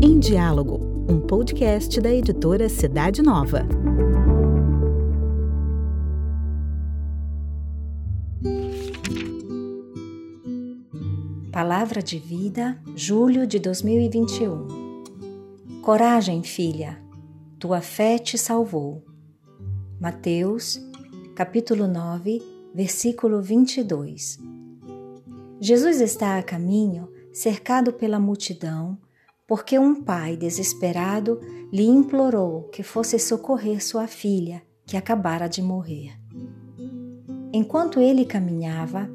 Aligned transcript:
Em 0.00 0.20
Diálogo, 0.20 0.78
um 1.08 1.20
podcast 1.20 2.00
da 2.00 2.08
editora 2.08 2.68
Cidade 2.68 3.20
Nova. 3.20 3.66
Palavra 11.50 12.00
de 12.00 12.16
Vida, 12.20 12.80
julho 12.94 13.44
de 13.44 13.58
2021. 13.58 15.02
Coragem, 15.82 16.44
filha, 16.44 17.02
tua 17.58 17.80
fé 17.80 18.18
te 18.18 18.38
salvou. 18.38 19.04
Mateus, 19.98 20.80
capítulo 21.34 21.88
9, 21.88 22.40
versículo 22.72 23.42
22. 23.42 24.49
Jesus 25.60 26.00
está 26.00 26.38
a 26.38 26.42
caminho, 26.42 27.06
cercado 27.34 27.92
pela 27.92 28.18
multidão, 28.18 28.96
porque 29.46 29.78
um 29.78 30.02
pai 30.02 30.34
desesperado 30.34 31.38
lhe 31.70 31.84
implorou 31.84 32.62
que 32.70 32.82
fosse 32.82 33.18
socorrer 33.18 33.84
sua 33.84 34.06
filha, 34.06 34.62
que 34.86 34.96
acabara 34.96 35.48
de 35.48 35.60
morrer. 35.60 36.18
Enquanto 37.52 38.00
ele 38.00 38.24
caminhava, 38.24 39.10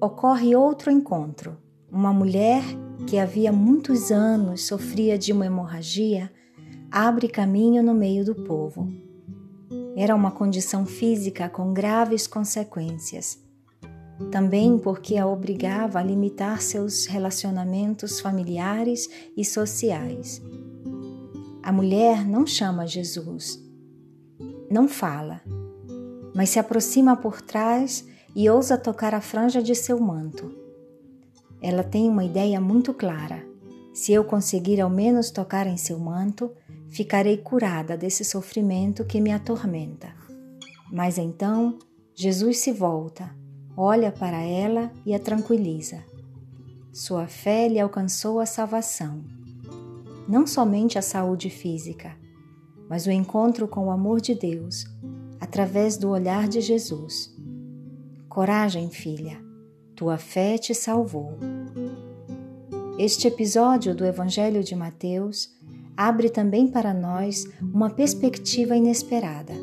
ocorre 0.00 0.54
outro 0.54 0.88
encontro. 0.88 1.58
Uma 1.90 2.12
mulher 2.12 2.62
que 3.08 3.18
havia 3.18 3.50
muitos 3.50 4.12
anos 4.12 4.68
sofria 4.68 5.18
de 5.18 5.32
uma 5.32 5.46
hemorragia 5.46 6.30
abre 6.92 7.26
caminho 7.26 7.82
no 7.82 7.92
meio 7.92 8.24
do 8.24 8.36
povo. 8.36 8.86
Era 9.96 10.14
uma 10.14 10.30
condição 10.30 10.86
física 10.86 11.48
com 11.48 11.72
graves 11.72 12.28
consequências. 12.28 13.47
Também 14.30 14.78
porque 14.78 15.16
a 15.16 15.26
obrigava 15.26 15.98
a 15.98 16.02
limitar 16.02 16.60
seus 16.60 17.06
relacionamentos 17.06 18.20
familiares 18.20 19.08
e 19.36 19.44
sociais. 19.44 20.42
A 21.62 21.72
mulher 21.72 22.26
não 22.26 22.46
chama 22.46 22.86
Jesus, 22.86 23.62
não 24.70 24.88
fala, 24.88 25.40
mas 26.34 26.50
se 26.50 26.58
aproxima 26.58 27.16
por 27.16 27.40
trás 27.40 28.06
e 28.34 28.48
ousa 28.50 28.76
tocar 28.76 29.14
a 29.14 29.20
franja 29.20 29.62
de 29.62 29.74
seu 29.74 29.98
manto. 29.98 30.54
Ela 31.60 31.82
tem 31.82 32.08
uma 32.08 32.24
ideia 32.24 32.60
muito 32.60 32.94
clara. 32.94 33.44
Se 33.92 34.12
eu 34.12 34.22
conseguir 34.22 34.80
ao 34.80 34.90
menos 34.90 35.30
tocar 35.30 35.66
em 35.66 35.76
seu 35.76 35.98
manto, 35.98 36.52
ficarei 36.88 37.36
curada 37.36 37.96
desse 37.96 38.24
sofrimento 38.24 39.04
que 39.04 39.20
me 39.20 39.32
atormenta. 39.32 40.14
Mas 40.92 41.18
então 41.18 41.78
Jesus 42.14 42.58
se 42.58 42.72
volta, 42.72 43.34
olha 43.80 44.10
para 44.10 44.42
ela 44.42 44.90
e 45.06 45.14
a 45.14 45.20
tranquiliza. 45.20 46.02
Sua 46.92 47.28
fé 47.28 47.68
lhe 47.68 47.78
alcançou 47.78 48.40
a 48.40 48.46
salvação. 48.46 49.22
Não 50.28 50.48
somente 50.48 50.98
a 50.98 51.02
saúde 51.02 51.48
física, 51.48 52.16
mas 52.88 53.06
o 53.06 53.10
encontro 53.12 53.68
com 53.68 53.86
o 53.86 53.90
amor 53.92 54.20
de 54.20 54.34
Deus, 54.34 54.84
através 55.40 55.96
do 55.96 56.10
olhar 56.10 56.48
de 56.48 56.60
Jesus. 56.60 57.32
Coragem, 58.28 58.90
filha, 58.90 59.40
tua 59.94 60.18
fé 60.18 60.58
te 60.58 60.74
salvou. 60.74 61.38
Este 62.98 63.28
episódio 63.28 63.94
do 63.94 64.04
Evangelho 64.04 64.64
de 64.64 64.74
Mateus 64.74 65.56
abre 65.96 66.28
também 66.28 66.66
para 66.66 66.92
nós 66.92 67.48
uma 67.62 67.90
perspectiva 67.90 68.74
inesperada. 68.74 69.54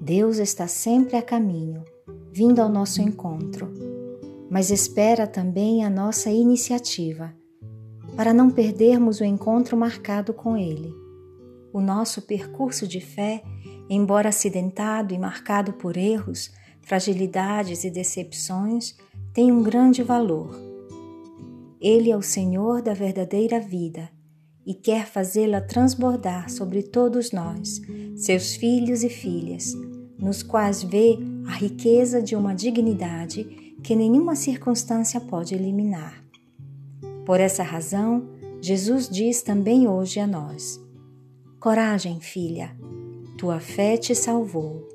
Deus 0.00 0.38
está 0.38 0.66
sempre 0.66 1.16
a 1.16 1.22
caminho, 1.22 1.84
vindo 2.34 2.60
ao 2.60 2.68
nosso 2.68 3.00
encontro, 3.00 3.72
mas 4.50 4.68
espera 4.68 5.24
também 5.24 5.84
a 5.84 5.88
nossa 5.88 6.30
iniciativa, 6.30 7.32
para 8.16 8.34
não 8.34 8.50
perdermos 8.50 9.20
o 9.20 9.24
encontro 9.24 9.76
marcado 9.76 10.34
com 10.34 10.56
Ele. 10.56 10.92
O 11.72 11.80
nosso 11.80 12.22
percurso 12.22 12.88
de 12.88 13.00
fé, 13.00 13.40
embora 13.88 14.30
acidentado 14.30 15.14
e 15.14 15.18
marcado 15.18 15.74
por 15.74 15.96
erros, 15.96 16.50
fragilidades 16.82 17.84
e 17.84 17.90
decepções, 17.90 18.96
tem 19.32 19.52
um 19.52 19.62
grande 19.62 20.02
valor. 20.02 20.58
Ele 21.80 22.10
é 22.10 22.16
o 22.16 22.22
Senhor 22.22 22.82
da 22.82 22.94
verdadeira 22.94 23.60
vida 23.60 24.10
e 24.66 24.74
quer 24.74 25.06
fazê-la 25.06 25.60
transbordar 25.60 26.50
sobre 26.50 26.82
todos 26.82 27.30
nós, 27.30 27.80
seus 28.16 28.56
filhos 28.56 29.04
e 29.04 29.08
filhas, 29.08 29.72
nos 30.18 30.42
quais 30.42 30.82
vê 30.82 31.16
a 31.46 31.52
riqueza 31.52 32.22
de 32.22 32.34
uma 32.36 32.54
dignidade 32.54 33.44
que 33.82 33.94
nenhuma 33.94 34.34
circunstância 34.34 35.20
pode 35.20 35.54
eliminar. 35.54 36.24
Por 37.26 37.40
essa 37.40 37.62
razão, 37.62 38.28
Jesus 38.60 39.08
diz 39.08 39.42
também 39.42 39.86
hoje 39.88 40.20
a 40.20 40.26
nós: 40.26 40.80
Coragem, 41.60 42.20
filha, 42.20 42.76
tua 43.36 43.60
fé 43.60 43.96
te 43.96 44.14
salvou. 44.14 44.88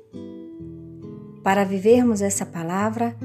Para 1.42 1.64
vivermos 1.64 2.20
essa 2.20 2.44
palavra, 2.44 3.16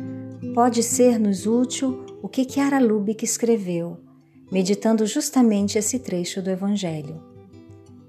pode 0.54 0.82
ser-nos 0.82 1.46
útil 1.46 2.06
o 2.22 2.30
que 2.30 2.50
Chiara 2.50 2.80
Lubick 2.80 3.24
escreveu 3.24 4.06
meditando 4.52 5.06
justamente 5.06 5.78
esse 5.78 6.00
trecho 6.00 6.42
do 6.42 6.50
Evangelho. 6.50 7.22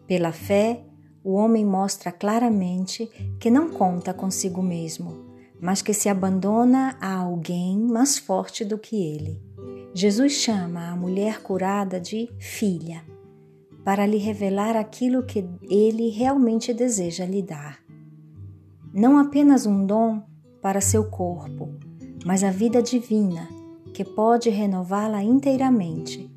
Pela 0.06 0.32
fé, 0.32 0.84
o 1.26 1.32
homem 1.32 1.64
mostra 1.64 2.12
claramente 2.12 3.10
que 3.40 3.50
não 3.50 3.68
conta 3.68 4.14
consigo 4.14 4.62
mesmo, 4.62 5.26
mas 5.60 5.82
que 5.82 5.92
se 5.92 6.08
abandona 6.08 6.96
a 7.00 7.16
alguém 7.16 7.80
mais 7.80 8.16
forte 8.16 8.64
do 8.64 8.78
que 8.78 8.94
ele. 8.94 9.42
Jesus 9.92 10.34
chama 10.34 10.88
a 10.88 10.94
mulher 10.94 11.42
curada 11.42 11.98
de 11.98 12.30
filha, 12.38 13.02
para 13.84 14.06
lhe 14.06 14.18
revelar 14.18 14.76
aquilo 14.76 15.24
que 15.24 15.44
ele 15.68 16.10
realmente 16.10 16.72
deseja 16.72 17.24
lhe 17.24 17.42
dar. 17.42 17.80
Não 18.94 19.18
apenas 19.18 19.66
um 19.66 19.84
dom 19.84 20.22
para 20.62 20.80
seu 20.80 21.10
corpo, 21.10 21.74
mas 22.24 22.44
a 22.44 22.52
vida 22.52 22.80
divina 22.80 23.48
que 23.92 24.04
pode 24.04 24.48
renová-la 24.48 25.24
inteiramente. 25.24 26.30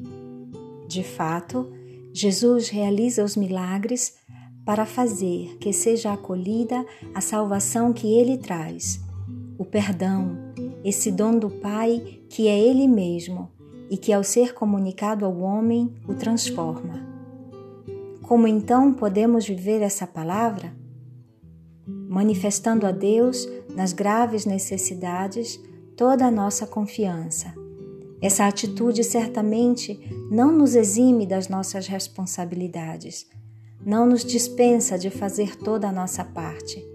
De 0.87 1.03
fato, 1.03 1.71
Jesus 2.11 2.69
realiza 2.69 3.23
os 3.23 3.35
milagres 3.35 4.17
para 4.69 4.85
fazer 4.85 5.57
que 5.59 5.73
seja 5.73 6.13
acolhida 6.13 6.85
a 7.15 7.21
salvação 7.21 7.91
que 7.91 8.13
ele 8.13 8.37
traz, 8.37 9.03
o 9.57 9.65
perdão, 9.65 10.37
esse 10.83 11.11
dom 11.11 11.39
do 11.39 11.49
Pai 11.49 12.19
que 12.29 12.47
é 12.47 12.55
Ele 12.55 12.87
mesmo 12.87 13.49
e 13.89 13.97
que, 13.97 14.13
ao 14.13 14.23
ser 14.23 14.53
comunicado 14.53 15.25
ao 15.25 15.39
homem, 15.39 15.91
o 16.07 16.13
transforma. 16.13 17.03
Como 18.21 18.45
então 18.45 18.93
podemos 18.93 19.47
viver 19.47 19.81
essa 19.81 20.05
palavra? 20.05 20.71
Manifestando 22.07 22.85
a 22.85 22.91
Deus 22.91 23.49
nas 23.75 23.91
graves 23.91 24.45
necessidades 24.45 25.59
toda 25.97 26.27
a 26.27 26.31
nossa 26.31 26.67
confiança. 26.67 27.55
Essa 28.21 28.45
atitude 28.45 29.03
certamente 29.03 29.99
não 30.29 30.51
nos 30.51 30.75
exime 30.75 31.25
das 31.25 31.49
nossas 31.49 31.87
responsabilidades, 31.87 33.25
não 33.85 34.05
nos 34.05 34.23
dispensa 34.23 34.97
de 34.97 35.09
fazer 35.09 35.55
toda 35.55 35.87
a 35.87 35.91
nossa 35.91 36.23
parte, 36.23 36.85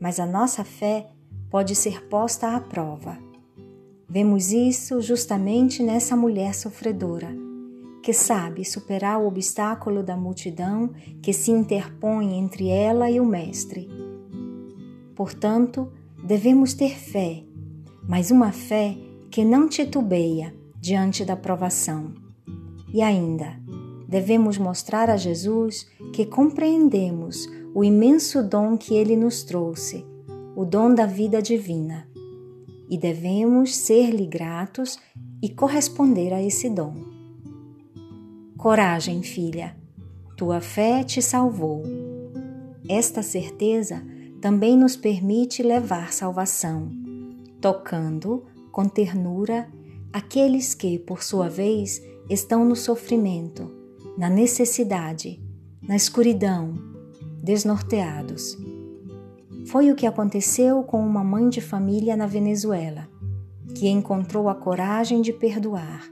mas 0.00 0.20
a 0.20 0.26
nossa 0.26 0.64
fé 0.64 1.08
pode 1.50 1.74
ser 1.74 2.06
posta 2.08 2.54
à 2.54 2.60
prova. 2.60 3.18
Vemos 4.08 4.52
isso 4.52 5.00
justamente 5.00 5.82
nessa 5.82 6.16
mulher 6.16 6.54
sofredora, 6.54 7.28
que 8.02 8.12
sabe 8.12 8.64
superar 8.64 9.20
o 9.20 9.26
obstáculo 9.26 10.02
da 10.02 10.16
multidão 10.16 10.90
que 11.22 11.32
se 11.32 11.50
interpõe 11.50 12.34
entre 12.38 12.68
ela 12.68 13.10
e 13.10 13.20
o 13.20 13.26
Mestre. 13.26 13.88
Portanto, 15.14 15.92
devemos 16.24 16.72
ter 16.74 16.98
fé 16.98 17.44
mas 18.10 18.32
uma 18.32 18.50
fé 18.50 18.96
que 19.30 19.44
não 19.44 19.68
titubeia 19.68 20.52
diante 20.80 21.24
da 21.24 21.36
provação. 21.36 22.12
E 22.92 23.02
ainda, 23.02 23.59
devemos 24.10 24.58
mostrar 24.58 25.08
a 25.08 25.16
Jesus 25.16 25.86
que 26.12 26.26
compreendemos 26.26 27.48
o 27.74 27.84
imenso 27.84 28.42
dom 28.42 28.76
que 28.76 28.94
ele 28.94 29.16
nos 29.16 29.42
trouxe, 29.44 30.04
o 30.56 30.64
dom 30.64 30.92
da 30.92 31.06
vida 31.06 31.40
divina. 31.40 32.08
E 32.90 32.98
devemos 32.98 33.76
ser-lhe 33.76 34.26
gratos 34.26 34.98
e 35.40 35.48
corresponder 35.48 36.34
a 36.34 36.42
esse 36.42 36.68
dom. 36.68 36.94
Coragem, 38.58 39.22
filha, 39.22 39.76
tua 40.36 40.60
fé 40.60 41.04
te 41.04 41.22
salvou. 41.22 41.84
Esta 42.88 43.22
certeza 43.22 44.04
também 44.40 44.76
nos 44.76 44.96
permite 44.96 45.62
levar 45.62 46.12
salvação 46.12 46.90
tocando 47.60 48.44
com 48.72 48.88
ternura 48.88 49.68
aqueles 50.12 50.74
que, 50.74 50.98
por 50.98 51.22
sua 51.22 51.48
vez, 51.48 52.02
estão 52.28 52.64
no 52.64 52.74
sofrimento, 52.74 53.70
na 54.16 54.28
necessidade, 54.28 55.40
na 55.82 55.96
escuridão, 55.96 56.74
desnorteados. 57.42 58.56
Foi 59.66 59.90
o 59.90 59.94
que 59.94 60.06
aconteceu 60.06 60.82
com 60.82 61.00
uma 61.04 61.22
mãe 61.22 61.48
de 61.48 61.60
família 61.60 62.16
na 62.16 62.26
Venezuela. 62.26 63.08
que 63.74 63.88
encontrou 63.88 64.48
a 64.48 64.54
coragem 64.54 65.22
de 65.22 65.32
perdoar. 65.32 66.10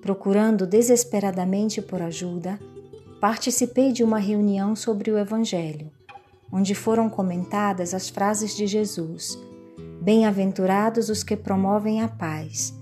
Procurando 0.00 0.66
desesperadamente 0.66 1.82
por 1.82 2.00
ajuda, 2.00 2.60
participei 3.20 3.90
de 3.90 4.04
uma 4.04 4.18
reunião 4.18 4.76
sobre 4.76 5.10
o 5.10 5.18
Evangelho, 5.18 5.90
onde 6.52 6.74
foram 6.74 7.10
comentadas 7.10 7.92
as 7.92 8.08
frases 8.08 8.56
de 8.56 8.66
Jesus: 8.66 9.36
Bem-aventurados 10.00 11.08
os 11.08 11.24
que 11.24 11.36
promovem 11.36 12.02
a 12.02 12.08
paz, 12.08 12.72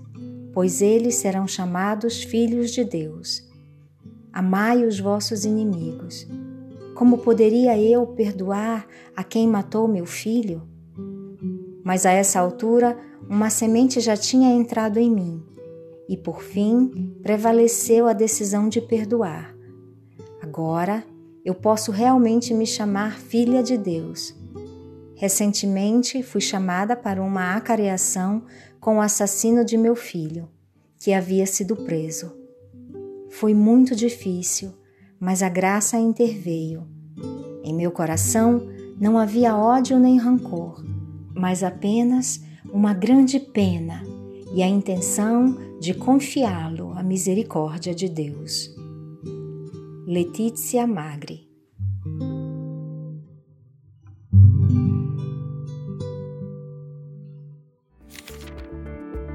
pois 0.53 0.81
eles 0.81 1.15
serão 1.15 1.47
chamados 1.47 2.21
filhos 2.23 2.71
de 2.71 2.83
Deus. 2.83 3.41
Amai 4.33 4.83
os 4.83 4.99
vossos 4.99 5.45
inimigos. 5.45 6.27
Como 6.95 7.19
poderia 7.19 7.79
eu 7.79 8.07
perdoar 8.07 8.87
a 9.15 9.23
quem 9.23 9.47
matou 9.47 9.87
meu 9.87 10.07
filho? 10.07 10.67
Mas 11.83 12.03
a 12.03 12.11
essa 12.11 12.39
altura, 12.39 12.97
uma 13.29 13.51
semente 13.51 13.99
já 13.99 14.17
tinha 14.17 14.49
entrado 14.51 14.97
em 14.97 15.11
mim, 15.11 15.43
e 16.09 16.17
por 16.17 16.41
fim 16.41 17.13
prevaleceu 17.21 18.07
a 18.07 18.13
decisão 18.13 18.67
de 18.67 18.81
perdoar. 18.81 19.55
Agora 20.41 21.03
eu 21.45 21.53
posso 21.53 21.91
realmente 21.91 22.55
me 22.55 22.65
chamar 22.65 23.19
filha 23.19 23.61
de 23.61 23.77
Deus. 23.77 24.35
Recentemente 25.15 26.23
fui 26.23 26.41
chamada 26.41 26.95
para 26.95 27.21
uma 27.21 27.53
acareação 27.55 28.45
com 28.79 28.97
o 28.97 29.01
assassino 29.01 29.63
de 29.63 29.77
meu 29.77 29.95
filho, 29.95 30.49
que 30.97 31.13
havia 31.13 31.45
sido 31.45 31.75
preso. 31.75 32.42
Foi 33.39 33.53
muito 33.53 33.95
difícil, 33.95 34.73
mas 35.19 35.43
a 35.43 35.49
graça 35.49 35.97
interveio. 35.97 36.87
Em 37.63 37.73
meu 37.73 37.91
coração 37.91 38.67
não 38.99 39.17
havia 39.17 39.55
ódio 39.55 39.99
nem 39.99 40.17
rancor 40.17 40.83
mas 41.35 41.63
apenas 41.63 42.43
uma 42.71 42.93
grande 42.93 43.39
pena 43.39 44.03
e 44.53 44.61
a 44.61 44.67
intenção 44.67 45.57
de 45.79 45.93
confiá-lo 45.93 46.93
à 46.93 47.03
misericórdia 47.03 47.93
de 47.93 48.07
Deus. 48.07 48.73
Letícia 50.05 50.85
Magri 50.85 51.47